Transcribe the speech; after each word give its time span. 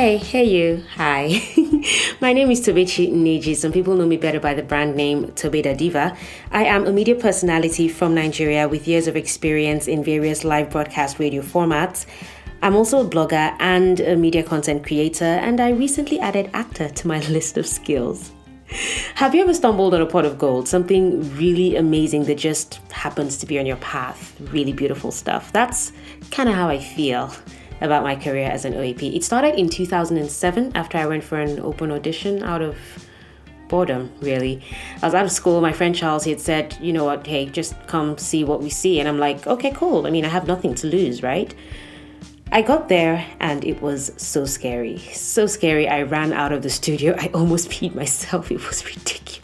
Hey, 0.00 0.16
hey 0.16 0.44
you. 0.44 0.82
Hi. 0.94 1.42
My 2.22 2.32
name 2.32 2.50
is 2.50 2.66
Tobechi 2.66 3.12
Nneji. 3.12 3.54
Some 3.54 3.70
people 3.70 3.94
know 3.96 4.06
me 4.06 4.16
better 4.16 4.40
by 4.40 4.54
the 4.54 4.62
brand 4.62 4.96
name 4.96 5.26
Tobeda 5.32 5.76
Diva. 5.76 6.16
I 6.50 6.64
am 6.64 6.86
a 6.86 6.90
media 6.90 7.14
personality 7.14 7.86
from 7.86 8.14
Nigeria 8.14 8.66
with 8.66 8.88
years 8.88 9.06
of 9.08 9.14
experience 9.14 9.88
in 9.88 10.02
various 10.02 10.42
live 10.42 10.70
broadcast 10.70 11.18
radio 11.18 11.42
formats. 11.42 12.06
I'm 12.62 12.76
also 12.76 13.06
a 13.06 13.10
blogger 13.10 13.54
and 13.60 14.00
a 14.00 14.16
media 14.16 14.42
content 14.42 14.86
creator, 14.86 15.36
and 15.46 15.60
I 15.60 15.68
recently 15.68 16.18
added 16.18 16.48
actor 16.54 16.88
to 16.88 17.06
my 17.06 17.20
list 17.28 17.58
of 17.58 17.66
skills. 17.66 18.32
Have 19.16 19.34
you 19.34 19.42
ever 19.42 19.52
stumbled 19.52 19.92
on 19.92 20.00
a 20.00 20.06
pot 20.06 20.24
of 20.24 20.38
gold, 20.38 20.66
something 20.66 21.30
really 21.36 21.76
amazing 21.76 22.24
that 22.24 22.38
just 22.38 22.76
happens 22.90 23.36
to 23.36 23.44
be 23.44 23.58
on 23.58 23.66
your 23.66 23.76
path? 23.76 24.34
Really 24.50 24.72
beautiful 24.72 25.10
stuff. 25.10 25.52
That's 25.52 25.92
kind 26.30 26.48
of 26.48 26.54
how 26.54 26.70
I 26.70 26.78
feel 26.78 27.30
about 27.80 28.02
my 28.02 28.16
career 28.16 28.48
as 28.48 28.64
an 28.64 28.74
OAP. 28.74 29.14
It 29.14 29.24
started 29.24 29.54
in 29.54 29.68
2007 29.68 30.72
after 30.74 30.98
I 30.98 31.06
went 31.06 31.24
for 31.24 31.40
an 31.40 31.60
open 31.60 31.90
audition 31.90 32.42
out 32.42 32.62
of 32.62 32.76
boredom, 33.68 34.12
really. 34.20 34.60
I 35.00 35.06
was 35.06 35.14
out 35.14 35.24
of 35.24 35.32
school. 35.32 35.60
My 35.60 35.72
friend 35.72 35.94
Charles, 35.94 36.24
he 36.24 36.30
had 36.30 36.40
said, 36.40 36.76
you 36.80 36.92
know 36.92 37.04
what, 37.04 37.26
hey, 37.26 37.46
just 37.46 37.74
come 37.86 38.18
see 38.18 38.44
what 38.44 38.60
we 38.60 38.68
see. 38.68 39.00
And 39.00 39.08
I'm 39.08 39.18
like, 39.18 39.46
okay, 39.46 39.70
cool. 39.70 40.06
I 40.06 40.10
mean, 40.10 40.24
I 40.24 40.28
have 40.28 40.46
nothing 40.46 40.74
to 40.76 40.86
lose, 40.86 41.22
right? 41.22 41.54
I 42.52 42.62
got 42.62 42.88
there 42.88 43.24
and 43.38 43.64
it 43.64 43.80
was 43.80 44.12
so 44.16 44.44
scary. 44.44 44.98
So 44.98 45.46
scary. 45.46 45.88
I 45.88 46.02
ran 46.02 46.32
out 46.32 46.52
of 46.52 46.62
the 46.62 46.70
studio. 46.70 47.14
I 47.18 47.28
almost 47.28 47.70
peed 47.70 47.94
myself. 47.94 48.50
It 48.50 48.66
was 48.66 48.84
ridiculous. 48.84 49.39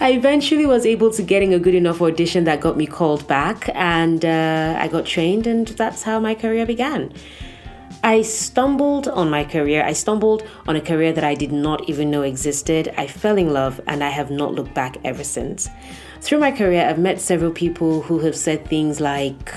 I 0.00 0.12
eventually 0.12 0.66
was 0.66 0.84
able 0.84 1.10
to 1.12 1.22
getting 1.22 1.54
a 1.54 1.58
good 1.58 1.74
enough 1.74 2.02
audition 2.02 2.44
that 2.44 2.60
got 2.60 2.76
me 2.76 2.86
called 2.86 3.26
back 3.28 3.70
and 3.74 4.24
uh, 4.24 4.76
I 4.78 4.88
got 4.88 5.06
trained 5.06 5.46
and 5.46 5.68
that's 5.68 6.02
how 6.02 6.18
my 6.18 6.34
career 6.34 6.66
began. 6.66 7.12
I 8.02 8.20
stumbled 8.20 9.08
on 9.08 9.30
my 9.30 9.44
career. 9.44 9.82
I 9.82 9.94
stumbled 9.94 10.46
on 10.66 10.76
a 10.76 10.80
career 10.80 11.12
that 11.12 11.24
I 11.24 11.34
did 11.34 11.52
not 11.52 11.88
even 11.88 12.10
know 12.10 12.22
existed. 12.22 12.92
I 12.98 13.06
fell 13.06 13.38
in 13.38 13.52
love 13.52 13.80
and 13.86 14.04
I 14.04 14.10
have 14.10 14.30
not 14.30 14.52
looked 14.52 14.74
back 14.74 14.98
ever 15.04 15.24
since. 15.24 15.70
Through 16.20 16.40
my 16.40 16.50
career, 16.50 16.86
I've 16.86 16.98
met 16.98 17.20
several 17.20 17.50
people 17.50 18.02
who 18.02 18.18
have 18.18 18.36
said 18.36 18.66
things 18.66 19.00
like, 19.00 19.54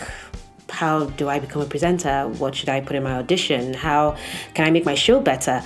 how 0.69 1.05
do 1.05 1.27
I 1.27 1.39
become 1.39 1.61
a 1.61 1.65
presenter? 1.65 2.27
What 2.37 2.55
should 2.55 2.69
I 2.69 2.79
put 2.79 2.95
in 2.95 3.03
my 3.03 3.13
audition? 3.13 3.73
How 3.73 4.15
can 4.53 4.65
I 4.65 4.71
make 4.71 4.85
my 4.85 4.95
show 4.95 5.19
better? 5.19 5.63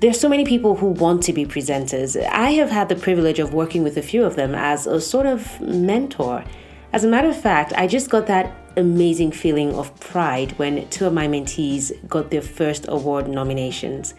There's 0.00 0.18
so 0.18 0.28
many 0.28 0.44
people 0.44 0.74
who 0.76 0.88
want 0.88 1.22
to 1.24 1.32
be 1.32 1.46
presenters. 1.46 2.20
I 2.26 2.50
have 2.52 2.70
had 2.70 2.88
the 2.88 2.96
privilege 2.96 3.38
of 3.38 3.54
working 3.54 3.82
with 3.82 3.96
a 3.96 4.02
few 4.02 4.24
of 4.24 4.36
them 4.36 4.54
as 4.54 4.86
a 4.86 5.00
sort 5.00 5.24
of 5.24 5.60
mentor. 5.60 6.44
As 6.92 7.04
a 7.04 7.08
matter 7.08 7.28
of 7.28 7.40
fact, 7.40 7.72
I 7.76 7.86
just 7.86 8.10
got 8.10 8.26
that 8.26 8.54
amazing 8.76 9.30
feeling 9.30 9.72
of 9.74 9.98
pride 10.00 10.58
when 10.58 10.88
two 10.88 11.06
of 11.06 11.12
my 11.12 11.28
mentees 11.28 11.92
got 12.08 12.30
their 12.30 12.42
first 12.42 12.86
award 12.88 13.28
nominations. 13.28 14.14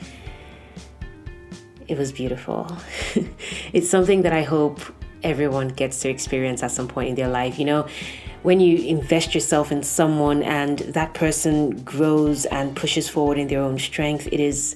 It 1.87 1.97
was 1.97 2.11
beautiful. 2.11 2.75
it's 3.73 3.89
something 3.89 4.21
that 4.23 4.33
I 4.33 4.43
hope 4.43 4.79
everyone 5.23 5.67
gets 5.67 5.99
to 6.01 6.09
experience 6.09 6.63
at 6.63 6.71
some 6.71 6.87
point 6.87 7.09
in 7.09 7.15
their 7.15 7.27
life. 7.27 7.59
You 7.59 7.65
know, 7.65 7.87
when 8.43 8.59
you 8.59 8.77
invest 8.77 9.35
yourself 9.35 9.71
in 9.71 9.83
someone 9.83 10.41
and 10.41 10.79
that 10.79 11.13
person 11.13 11.83
grows 11.83 12.45
and 12.45 12.75
pushes 12.75 13.09
forward 13.09 13.37
in 13.37 13.47
their 13.47 13.61
own 13.61 13.77
strength, 13.77 14.27
it 14.31 14.39
is 14.39 14.75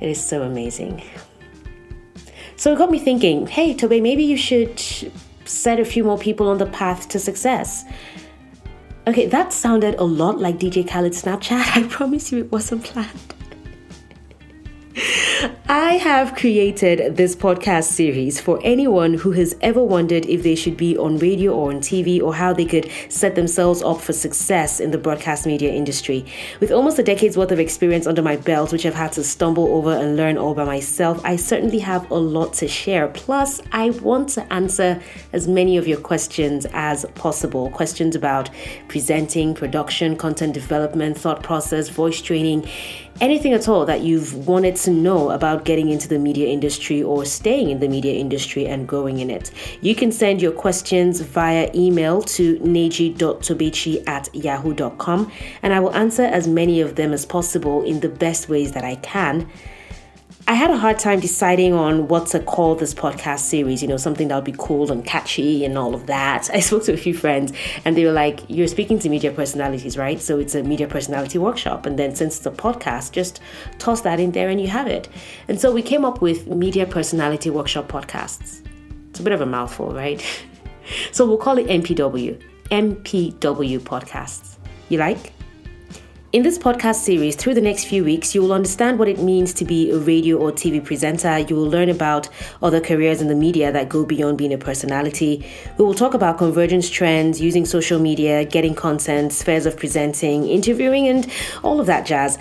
it 0.00 0.08
is 0.08 0.22
so 0.22 0.42
amazing. 0.42 1.02
So 2.56 2.72
it 2.72 2.78
got 2.78 2.90
me 2.90 2.98
thinking, 2.98 3.46
hey 3.46 3.74
Tobe, 3.74 4.00
maybe 4.02 4.22
you 4.22 4.36
should 4.36 4.78
set 5.44 5.80
a 5.80 5.84
few 5.84 6.04
more 6.04 6.18
people 6.18 6.48
on 6.48 6.58
the 6.58 6.66
path 6.66 7.08
to 7.10 7.18
success. 7.18 7.84
Okay, 9.06 9.26
that 9.26 9.52
sounded 9.52 9.96
a 9.96 10.04
lot 10.04 10.38
like 10.38 10.58
DJ 10.58 10.88
Khaled 10.88 11.12
Snapchat. 11.12 11.76
I 11.76 11.86
promise 11.88 12.32
you 12.32 12.38
it 12.38 12.50
wasn't 12.50 12.84
planned. 12.84 13.33
I 15.66 15.94
have 15.94 16.34
created 16.34 17.16
this 17.16 17.34
podcast 17.34 17.84
series 17.84 18.38
for 18.38 18.60
anyone 18.62 19.14
who 19.14 19.32
has 19.32 19.56
ever 19.62 19.82
wondered 19.82 20.26
if 20.26 20.42
they 20.42 20.56
should 20.56 20.76
be 20.76 20.94
on 20.98 21.16
radio 21.16 21.54
or 21.54 21.70
on 21.70 21.80
TV 21.80 22.20
or 22.20 22.34
how 22.34 22.52
they 22.52 22.66
could 22.66 22.90
set 23.08 23.34
themselves 23.34 23.82
up 23.82 24.02
for 24.02 24.12
success 24.12 24.78
in 24.78 24.90
the 24.90 24.98
broadcast 24.98 25.46
media 25.46 25.72
industry. 25.72 26.26
With 26.60 26.70
almost 26.70 26.98
a 26.98 27.02
decade's 27.02 27.38
worth 27.38 27.50
of 27.50 27.58
experience 27.58 28.06
under 28.06 28.20
my 28.20 28.36
belt, 28.36 28.72
which 28.72 28.84
I've 28.84 28.94
had 28.94 29.12
to 29.12 29.24
stumble 29.24 29.68
over 29.68 29.92
and 29.92 30.18
learn 30.18 30.36
all 30.36 30.52
by 30.52 30.64
myself, 30.64 31.24
I 31.24 31.36
certainly 31.36 31.78
have 31.78 32.10
a 32.10 32.14
lot 32.14 32.52
to 32.54 32.68
share. 32.68 33.08
Plus, 33.08 33.62
I 33.72 33.88
want 33.88 34.28
to 34.30 34.52
answer 34.52 35.00
as 35.32 35.48
many 35.48 35.78
of 35.78 35.88
your 35.88 35.98
questions 35.98 36.66
as 36.74 37.06
possible 37.14 37.70
questions 37.70 38.14
about 38.14 38.50
presenting, 38.88 39.54
production, 39.54 40.16
content 40.16 40.52
development, 40.52 41.16
thought 41.16 41.42
process, 41.42 41.88
voice 41.88 42.20
training 42.20 42.68
anything 43.20 43.52
at 43.52 43.68
all 43.68 43.86
that 43.86 44.00
you've 44.00 44.46
wanted 44.46 44.74
to 44.74 44.90
know 44.90 45.30
about 45.30 45.53
getting 45.62 45.90
into 45.90 46.08
the 46.08 46.18
media 46.18 46.48
industry 46.48 47.02
or 47.02 47.24
staying 47.24 47.70
in 47.70 47.78
the 47.78 47.88
media 47.88 48.14
industry 48.14 48.66
and 48.66 48.88
growing 48.88 49.20
in 49.20 49.30
it. 49.30 49.52
You 49.80 49.94
can 49.94 50.10
send 50.10 50.42
your 50.42 50.52
questions 50.52 51.20
via 51.20 51.70
email 51.74 52.22
to 52.22 52.58
neji.tobechi 52.58 54.08
at 54.08 54.34
yahoo.com 54.34 55.30
and 55.62 55.72
I 55.72 55.80
will 55.80 55.94
answer 55.94 56.22
as 56.22 56.48
many 56.48 56.80
of 56.80 56.96
them 56.96 57.12
as 57.12 57.24
possible 57.24 57.84
in 57.84 58.00
the 58.00 58.08
best 58.08 58.48
ways 58.48 58.72
that 58.72 58.84
I 58.84 58.96
can. 58.96 59.48
I 60.46 60.52
had 60.52 60.70
a 60.70 60.76
hard 60.76 60.98
time 60.98 61.20
deciding 61.20 61.72
on 61.72 62.06
what 62.06 62.26
to 62.28 62.38
call 62.38 62.74
this 62.74 62.92
podcast 62.92 63.38
series, 63.38 63.80
you 63.80 63.88
know, 63.88 63.96
something 63.96 64.28
that 64.28 64.34
would 64.34 64.44
be 64.44 64.54
cool 64.58 64.92
and 64.92 65.02
catchy 65.02 65.64
and 65.64 65.78
all 65.78 65.94
of 65.94 66.06
that. 66.06 66.50
I 66.54 66.60
spoke 66.60 66.84
to 66.84 66.92
a 66.92 66.98
few 66.98 67.14
friends 67.14 67.54
and 67.86 67.96
they 67.96 68.04
were 68.04 68.12
like, 68.12 68.40
You're 68.48 68.66
speaking 68.66 68.98
to 68.98 69.08
media 69.08 69.32
personalities, 69.32 69.96
right? 69.96 70.20
So 70.20 70.38
it's 70.38 70.54
a 70.54 70.62
media 70.62 70.86
personality 70.86 71.38
workshop. 71.38 71.86
And 71.86 71.98
then 71.98 72.14
since 72.14 72.36
it's 72.36 72.46
a 72.46 72.50
podcast, 72.50 73.12
just 73.12 73.40
toss 73.78 74.02
that 74.02 74.20
in 74.20 74.32
there 74.32 74.50
and 74.50 74.60
you 74.60 74.68
have 74.68 74.86
it. 74.86 75.08
And 75.48 75.58
so 75.58 75.72
we 75.72 75.80
came 75.80 76.04
up 76.04 76.20
with 76.20 76.46
Media 76.46 76.84
Personality 76.84 77.48
Workshop 77.48 77.88
Podcasts. 77.88 78.60
It's 79.08 79.20
a 79.20 79.22
bit 79.22 79.32
of 79.32 79.40
a 79.40 79.46
mouthful, 79.46 79.94
right? 79.94 80.22
so 81.12 81.24
we'll 81.24 81.38
call 81.38 81.56
it 81.56 81.68
MPW, 81.68 82.38
MPW 82.70 83.80
Podcasts. 83.80 84.58
You 84.90 84.98
like? 84.98 85.32
In 86.34 86.42
this 86.42 86.58
podcast 86.58 86.96
series, 86.96 87.36
through 87.36 87.54
the 87.54 87.60
next 87.60 87.84
few 87.84 88.02
weeks, 88.02 88.34
you 88.34 88.42
will 88.42 88.52
understand 88.52 88.98
what 88.98 89.06
it 89.06 89.20
means 89.20 89.54
to 89.54 89.64
be 89.64 89.92
a 89.92 89.98
radio 89.98 90.36
or 90.36 90.50
TV 90.50 90.84
presenter. 90.84 91.38
You 91.38 91.54
will 91.54 91.70
learn 91.70 91.88
about 91.88 92.28
other 92.60 92.80
careers 92.80 93.22
in 93.22 93.28
the 93.28 93.36
media 93.36 93.70
that 93.70 93.88
go 93.88 94.04
beyond 94.04 94.38
being 94.38 94.52
a 94.52 94.58
personality. 94.58 95.46
We 95.78 95.84
will 95.84 95.94
talk 95.94 96.12
about 96.12 96.38
convergence 96.38 96.90
trends, 96.90 97.40
using 97.40 97.64
social 97.64 98.00
media, 98.00 98.44
getting 98.44 98.74
content, 98.74 99.32
spheres 99.32 99.64
of 99.64 99.76
presenting, 99.76 100.48
interviewing, 100.48 101.06
and 101.06 101.30
all 101.62 101.78
of 101.78 101.86
that 101.86 102.04
jazz. 102.04 102.36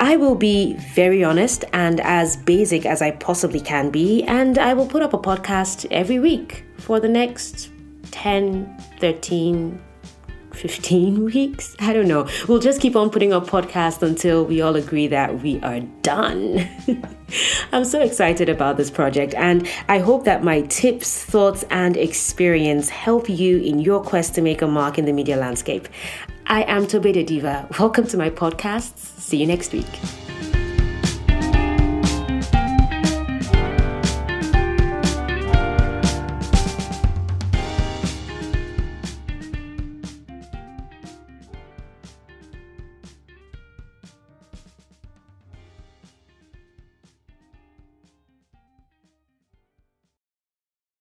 I 0.00 0.16
will 0.16 0.34
be 0.34 0.74
very 0.92 1.22
honest 1.22 1.64
and 1.72 2.00
as 2.00 2.36
basic 2.36 2.84
as 2.84 3.02
I 3.02 3.12
possibly 3.12 3.60
can 3.60 3.90
be, 3.90 4.24
and 4.24 4.58
I 4.58 4.74
will 4.74 4.88
put 4.88 5.00
up 5.00 5.14
a 5.14 5.18
podcast 5.18 5.86
every 5.92 6.18
week 6.18 6.64
for 6.78 6.98
the 6.98 7.08
next 7.08 7.70
10, 8.10 8.66
13, 8.98 9.80
15 10.62 11.24
weeks. 11.34 11.74
I 11.80 11.92
don't 11.92 12.06
know. 12.06 12.28
We'll 12.46 12.60
just 12.60 12.80
keep 12.80 12.94
on 12.94 13.10
putting 13.10 13.32
up 13.32 13.48
podcasts 13.48 14.00
until 14.00 14.44
we 14.44 14.62
all 14.62 14.76
agree 14.76 15.08
that 15.08 15.42
we 15.42 15.60
are 15.60 15.80
done. 16.02 16.68
I'm 17.72 17.84
so 17.84 18.00
excited 18.00 18.48
about 18.48 18.76
this 18.76 18.90
project, 18.90 19.34
and 19.34 19.68
I 19.88 19.98
hope 19.98 20.24
that 20.24 20.44
my 20.44 20.60
tips, 20.62 21.24
thoughts, 21.24 21.64
and 21.70 21.96
experience 21.96 22.88
help 22.88 23.28
you 23.28 23.58
in 23.58 23.80
your 23.80 24.02
quest 24.02 24.34
to 24.36 24.42
make 24.42 24.62
a 24.62 24.68
mark 24.68 24.98
in 24.98 25.04
the 25.04 25.12
media 25.12 25.36
landscape. 25.36 25.88
I 26.46 26.62
am 26.62 26.86
Tobeda 26.86 27.26
Diva. 27.26 27.66
Welcome 27.80 28.06
to 28.08 28.16
my 28.16 28.30
podcasts. 28.30 28.98
See 29.18 29.38
you 29.38 29.46
next 29.46 29.72
week. 29.72 30.21